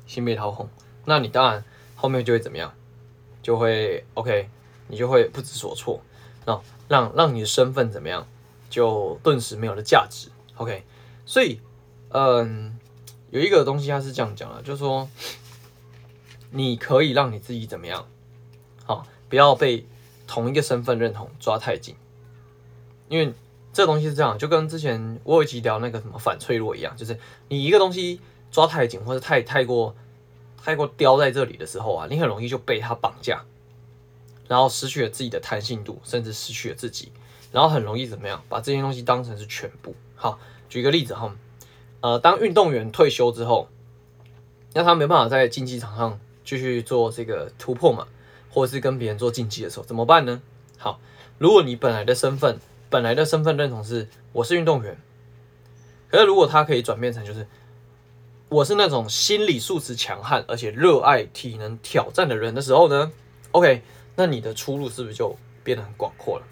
[0.06, 0.69] 心被掏空，
[1.06, 2.73] 那你当然后面就会怎么样？
[3.41, 4.49] 就会 OK，
[4.88, 6.01] 你就会不知所措，
[6.45, 8.27] 那让让你的身份怎么样？
[8.69, 10.30] 就顿时没有了价值。
[10.56, 10.84] OK，
[11.25, 11.60] 所以
[12.10, 12.77] 嗯，
[13.32, 15.10] 有一个东西它是这样讲的，就是说
[16.52, 18.08] 你可以让你自己怎么样？
[18.86, 19.88] 好，不要被。
[20.28, 21.94] 同一个身份认同抓太紧，
[23.10, 23.34] 因为
[23.74, 29.94] 这东西是这样，就跟之前我有一集聊那个什么反脆弱一样，就是你一个东西抓太紧或者太太过
[30.64, 33.44] 太过叼在这里的时候啊，你很容易就被它绑架，
[34.48, 37.12] 然后失去了自己的弹性度，甚至失去了自己，
[37.52, 39.94] 然后很容易怎么样，把这些东西当成是全部。
[40.16, 41.36] 好，举个例子哈，
[42.00, 43.68] 呃，当运动员退休之后，
[44.72, 48.08] 那他没办法在竞技场上继续做这个突破嘛。
[48.54, 50.41] 或者是跟别人做竞技的时候怎么办呢？
[50.77, 50.99] 好，
[51.38, 54.97] 如果你本来的身份，本来的身份认同是我是运动员，
[56.10, 57.47] 可是如果他可以转变成就是
[58.49, 63.10] 我是那种心理素质强悍而且热爱体能挑战的人的时候呢
[63.51, 63.84] ？OK，
[64.17, 66.45] 那你的出路是不是就变得很广阔了？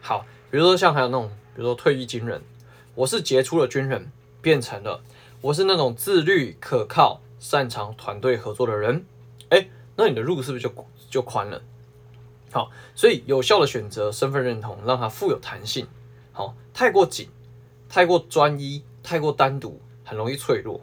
[0.00, 2.40] 好，比如说像还有那种，比如说退役军人，
[2.94, 5.02] 我是杰出的军人，变成了
[5.40, 9.04] 我是那种自律、可靠、擅长团队合作的人，
[9.50, 9.68] 哎。
[10.00, 10.72] 那你的路是不是就
[11.10, 11.60] 就宽了？
[12.52, 15.88] 好，所以有效的选择身份认同，让它富有弹性。
[16.30, 17.28] 好，太过紧、
[17.88, 20.80] 太过专一、太过单独，很容易脆弱。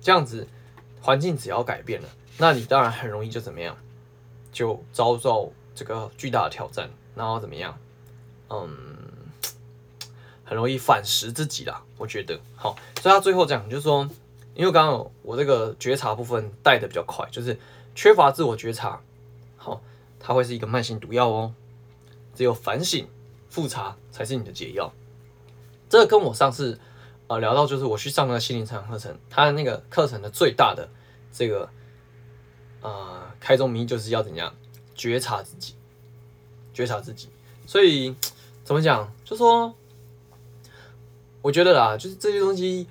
[0.00, 0.48] 这样子，
[1.00, 3.76] 环境只要改变了，那你当然很容易就怎么样，
[4.50, 7.78] 就遭受这个巨大的挑战，然后怎么样？
[8.50, 8.68] 嗯，
[10.44, 11.84] 很容易反噬自己啦。
[11.98, 14.10] 我觉得，好，所以他最后讲就是说，
[14.56, 17.56] 因为刚刚我这个觉察部分带的比较快，就是。
[17.98, 19.00] 缺乏自我觉察，
[19.56, 19.80] 好，
[20.20, 21.54] 它会是一个慢性毒药哦。
[22.34, 23.08] 只有反省、
[23.48, 24.92] 复查才是你的解药。
[25.88, 26.78] 这跟我上次
[27.26, 30.86] 呃聊到，就是我去上那个心灵成长课程，它的那个课程的最大的
[31.32, 31.70] 这个
[32.82, 34.54] 呃开宗明义就是要怎样
[34.94, 35.74] 觉察自己，
[36.74, 37.30] 觉察自己。
[37.66, 38.14] 所以
[38.62, 39.74] 怎么讲，就说
[41.40, 42.86] 我觉得啦，就是这些东西，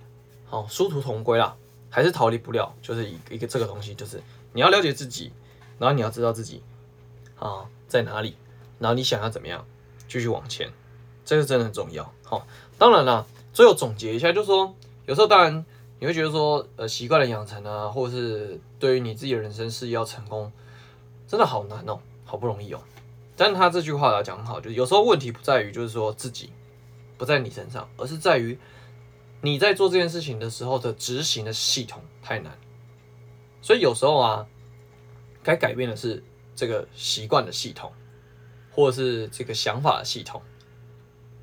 [0.46, 1.56] 好殊途同归啦，
[1.90, 4.22] 还是逃离不了，就是一个一个这个东西，就是。
[4.54, 5.34] 你要了解自己，
[5.78, 6.64] 然后你要知道自己
[7.38, 8.38] 啊在哪里，
[8.80, 9.66] 然后你想要怎么样
[10.08, 10.72] 继续往前，
[11.26, 12.10] 这个真的很重要。
[12.24, 14.74] 好，当然了，最后总结一下，就是说
[15.08, 15.66] 有时候当然
[16.00, 20.50] 你会觉得说，呃，习惯的养成啊，或者是对于你自己的人生事业要成功，
[21.28, 22.80] 真的好难哦，好不容易哦。
[23.36, 26.50] 但他这句话来讲很好，就有时候问题不在于就是说自己
[27.18, 28.58] 不在你身上，而是在于
[29.46, 32.58] 你在做这件事情的时候的执行的系统太难。
[33.62, 34.48] 所以有时候啊，
[35.44, 36.24] 该改变的是
[36.56, 37.94] 这个习惯的系统，
[38.72, 40.42] 或者是这个想法的系统。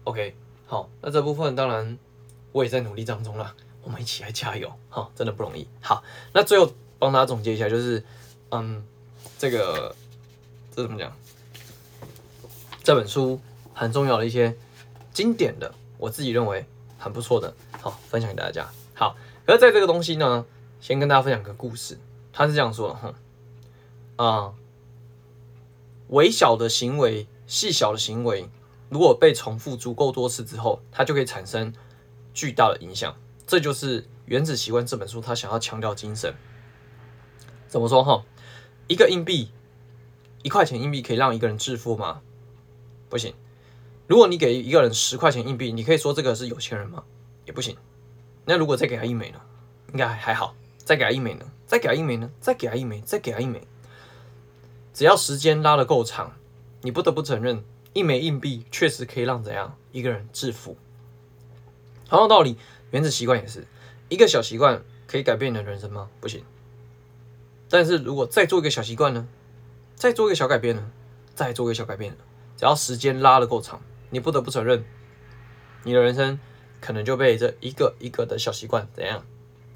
[0.03, 0.35] OK，
[0.67, 1.97] 好，那这部分当然
[2.51, 5.69] 我也在努力当中了，我们一起来加油，哈，真的不容易。
[5.81, 8.05] 好，那最后帮大家总结一下，就是，
[8.51, 8.85] 嗯，
[9.39, 9.95] 这个
[10.75, 11.17] 这怎么讲？
[12.83, 13.41] 这本书
[13.73, 14.57] 很重要的一些
[15.15, 16.67] 经典的，我自己认为
[17.03, 18.71] 很不错的，好，分享给大家。
[18.95, 20.47] 好，而在这个东西呢，
[20.81, 21.99] 先跟大家分享个故事。
[22.33, 23.15] 他是这样说的，哼，
[24.25, 24.55] 啊，
[26.09, 28.49] 微小的行为、细小的行为，
[28.89, 31.75] 如果被重复足够多次之后，它就可以产生
[32.33, 33.17] 巨大的影响。
[33.47, 36.33] 这就是《原子习惯》这本书他想要强调精神。
[37.67, 38.05] 怎么说？
[38.05, 38.25] 哈，
[38.87, 39.51] 一个硬币，
[40.45, 42.23] 一块钱硬币可以让一个人致富吗？
[43.11, 43.35] 不行。
[44.13, 47.03] 如果你给一个人十块钱硬币，你可以说这个是有钱人吗？
[47.47, 47.75] 也不行。
[48.45, 49.41] 那如果再给他一枚呢？
[49.91, 50.55] 应该还好。
[50.77, 51.47] 再给他一枚呢？
[51.67, 52.31] 再给他一枚呢？
[52.39, 53.67] 再给他一枚，再给他一枚。
[54.93, 56.31] 只要时间拉得够长，
[56.83, 60.77] 你不得不承认，一枚硬币确实可以让怎样一个人致富。
[62.07, 62.59] 同样道理，
[62.91, 63.67] 原子习惯也是
[64.11, 66.11] 一个小习惯可以改变你的人生吗？
[66.21, 66.45] 不行。
[67.71, 69.27] 但是如果再做一个小习惯呢？
[69.97, 70.91] 再做一个小改变呢？
[71.35, 72.19] 再做一个小改变呢？
[72.59, 73.81] 只要时间拉得够长，
[74.13, 74.85] 你不得不承认，
[75.85, 76.39] 你的人生
[76.83, 79.25] 可能就被这一个一个的小习惯怎样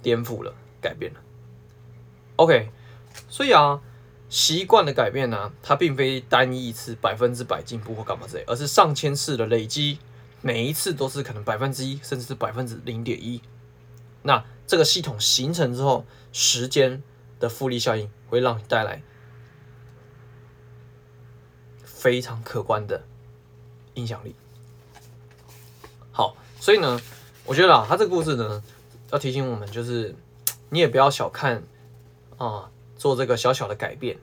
[0.02, 1.20] 颠覆了，改变了。
[2.36, 2.68] OK，
[3.30, 3.80] 所以啊，
[4.28, 9.98] 习惯的改变呢、它并非单一一次百分之百进步或干嘛之类，而是上千次的累积，
[10.42, 13.40] 每一次都是可能百分之一，甚至是百分之零点一。
[14.22, 17.02] 那这个系统形成之后，时间
[17.40, 19.00] 的复利效应会让你带来
[21.82, 23.04] 非常可观的
[23.96, 24.34] 影响力。
[26.10, 26.98] 好，所以呢，
[27.44, 28.62] 我觉得啊，他这个故事呢，
[29.10, 30.14] 要提醒我们，就是
[30.70, 31.62] 你也不要小看。
[32.38, 34.18] 啊，做这个小小的改变，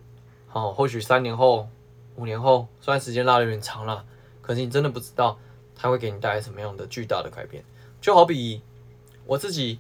[0.48, 1.68] 好、哦，或许三年后、
[2.16, 4.06] 五年后，虽然时间拉的有点长了，
[4.40, 5.36] 可是你真的不知道
[5.76, 7.66] 它会给你带来什么样的巨大的改变。
[8.00, 8.62] 就好比
[9.26, 9.80] 我自己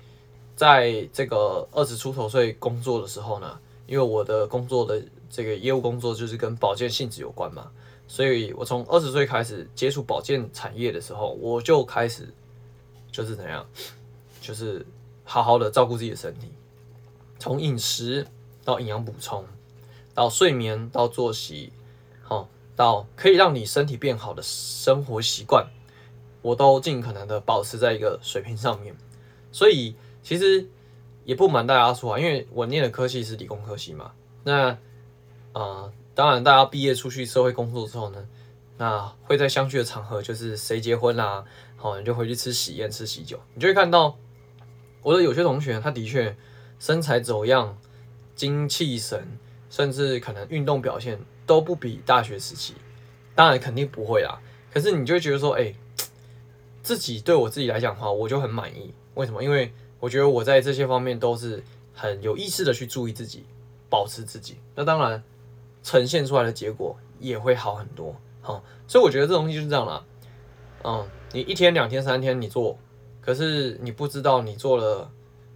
[0.55, 7.69] 在这个二十出头岁工作的时候呢，因为我的工作的这个业务工作就是跟保健性质有关嘛，
[8.07, 12.33] 所以我从二十岁开始接触保健产业的时候，我就开始
[13.11, 13.65] 就是怎样，
[14.41, 14.85] 就是
[15.23, 16.51] 好好的照顾自己的身体，
[17.39, 18.27] 从饮食
[18.63, 19.45] 到营养补充，
[20.13, 21.71] 到睡眠，到作息，
[22.21, 25.67] 好，到可以让你身体变好的生活习惯。
[26.41, 28.93] 我都尽可能的保持在一个水平上面，
[29.49, 30.67] 所以其实
[31.23, 34.11] 也不瞒大家说啊，因为我念的科系是理工科系嘛，
[34.43, 34.77] 那
[35.53, 38.27] 啊、当然大家毕业出去社会工作之后呢，
[38.77, 41.43] 那会在相聚的场合，就是谁结婚啦、
[41.75, 44.17] 好，你就回去吃喜宴吃喜酒，你就会看到
[45.01, 46.35] 我的有些同学，他的确
[46.79, 47.77] 身材走样、
[48.35, 49.25] 精气神，
[49.69, 52.75] 甚至可能运动表现都不比大学时期，
[53.35, 54.39] 当然肯定不会啦，
[54.71, 55.73] 可是你就会觉得说，哎、
[56.81, 58.93] 自己对我自己来讲的话，我就很满意。
[59.15, 59.43] 为什么？
[59.43, 63.45] 因为我觉得我在这些方面都是很有意识的去注意自己，
[63.89, 64.57] 保持自己。
[64.75, 65.23] 那当然，
[65.83, 68.15] 呈现出来的结果也会好很多。
[68.41, 70.03] 好，所以我觉得这东西就是这样啦。
[70.83, 72.79] 嗯，你一天、两天、三天你做，
[73.21, 75.11] 可是你不知道你做了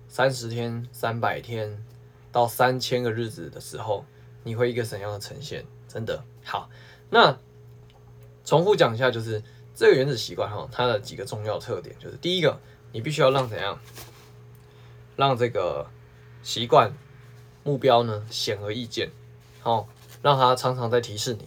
[0.07, 1.83] 三十天、三百天
[2.31, 4.05] 到三千个日子的时候，
[4.43, 5.65] 你会一个怎样的呈现？
[5.87, 6.69] 真的好。
[7.09, 7.37] 那
[8.43, 9.41] 重复讲一下，就是。
[9.79, 12.59] 这个原子习惯哈，它的几个重要特点就是：第一个，
[12.91, 13.79] 你必须要让怎样，
[15.15, 15.85] 让这个
[16.41, 16.91] 习惯
[17.63, 19.11] 目标呢显而易见，
[19.61, 19.87] 好，
[20.21, 21.45] 让它常常在提示你，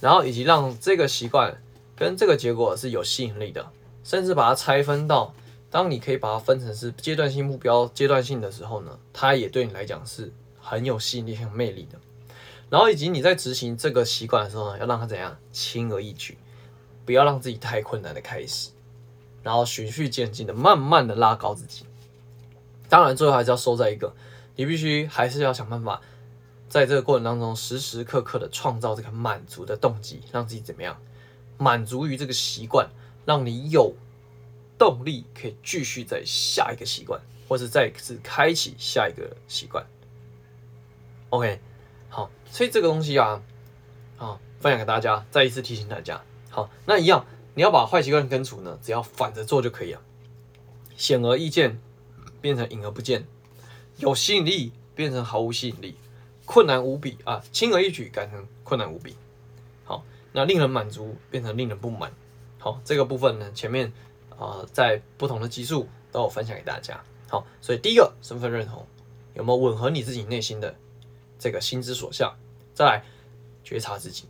[0.00, 1.60] 然后以及让这个习惯
[1.94, 3.66] 跟这个结果是有吸引力的，
[4.04, 5.34] 甚至把它拆分到，
[5.70, 11.98] 当你可以把它分成是阶段性目标、阶段性的时候呢，它也对你来讲是很有吸引力、很有魅力的。
[12.68, 16.36] 然后以及你在执行这个习惯的时候呢，要让它怎样轻而易举。
[17.04, 18.70] 不要让自己太困难的开始，
[19.44, 21.86] 然后循序渐进的慢慢的拉高自己。
[22.88, 24.12] 当然，最后还是要收在一个，
[24.56, 26.02] 你必须还是要想办法，
[26.68, 31.00] 在这个过程当中时时刻刻的创造这个满足的动机，让自己怎么样
[31.58, 32.88] 满足于这个习惯，
[33.24, 33.94] 让你有
[34.78, 39.86] 动力可以继续在下一个习惯，或者再次开启下一个习惯。
[41.30, 41.60] OK，
[42.08, 43.42] 好，所以这个东西啊，
[44.18, 46.22] 啊，分享给大家，再一次提醒大家。
[46.50, 50.02] 好，那一样，你要把坏习惯根除呢，只要反着做就可以了。
[50.96, 51.80] 显而易见
[52.40, 53.26] 变成隐而不见，
[53.98, 55.96] 有吸引力变成毫无吸引力，
[56.46, 59.14] 困难无比啊，轻而易举改成困难无比。
[59.84, 62.10] 好，那令人满足变成令人不满。
[62.58, 63.92] 好，这个部分呢，前面
[64.38, 66.98] 啊、在不同的集数都有分享给大家。
[67.28, 68.86] 好，所以第一个身份认同
[69.34, 70.74] 有没有吻合你自己内心的
[71.38, 72.34] 这个心之所向？
[72.72, 73.04] 再来
[73.62, 74.24] 觉察自己。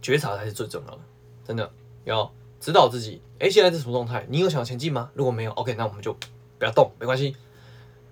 [0.00, 1.00] 觉察才是最重要的，
[1.46, 1.70] 真的
[2.04, 3.20] 要指导自己。
[3.38, 4.26] 哎，现在是什么状态？
[4.28, 5.10] 你有想要前进吗？
[5.14, 6.12] 如果没有，OK，那我们就
[6.58, 7.36] 不要动，没关系。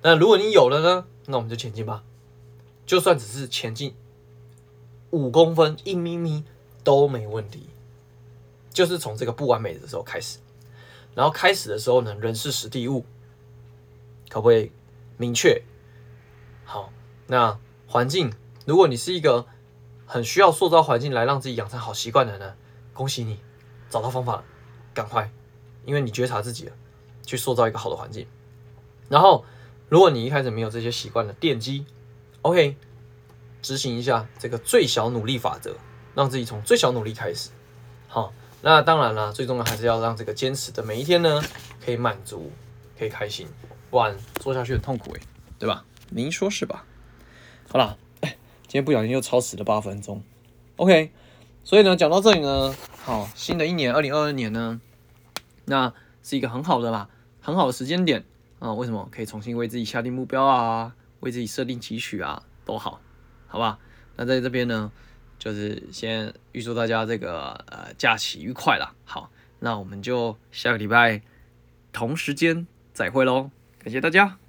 [0.01, 1.07] 那如果你有了呢？
[1.27, 2.03] 那我们就前进吧。
[2.87, 3.95] 就算只是前进
[5.11, 6.45] 五公分、一咪咪
[6.85, 7.69] 都没问题。
[8.71, 10.39] 就是从这个不完美的时候开始，
[11.15, 13.05] 然后开始的时候呢，人事时地物
[14.29, 14.73] 可不可以
[15.17, 15.63] 明确？
[16.65, 16.93] 好，
[17.27, 18.33] 那环境，
[18.65, 19.47] 如果你是一个。
[20.05, 22.55] 很需要塑造环境来让自己养成好习惯的呢，
[22.93, 23.39] 恭喜你
[23.89, 24.45] 找到方法了，
[24.93, 25.33] 赶快，
[25.87, 26.73] 因为你觉察自己了，
[27.25, 28.27] 去塑造一个好的环境。
[29.09, 29.43] 然后，
[29.89, 31.87] 如果你一开始没有这些习惯的奠基
[32.43, 32.77] ，OK，
[33.63, 35.77] 执行一下这个最小努力法则，
[36.15, 37.51] 让自己从最小努力开始。
[38.07, 41.43] 好，那当然了，最重要还是要让这个坚持的每一天呢，
[41.85, 42.53] 可以满足，
[42.99, 43.49] 可以开心，
[43.91, 45.21] 不然做下去很痛苦诶，
[45.59, 45.85] 对吧？
[46.11, 46.85] 您说是吧？
[47.69, 47.99] 好了。
[48.69, 50.23] 今天不小心又超时了八分钟
[50.77, 51.13] ，OK，
[51.63, 52.75] 所以呢，讲到这里呢，
[53.05, 54.81] 好，新的一年二零二二年呢，
[55.67, 57.11] 那是一个很好的啦，
[57.43, 58.25] 很好的时间点
[58.61, 58.73] 啊。
[58.73, 59.07] 为什么？
[59.13, 63.01] 可以重新为自己下定目标啊，为自己设定几许啊，都好，
[63.49, 63.79] 好吧？
[64.17, 64.93] 那在这边呢，
[65.39, 68.95] 就是先预祝大家这个呃假期愉快啦。
[69.05, 71.23] 好，那我们就下个礼拜
[71.93, 74.42] 同时间再会喽，感谢大家。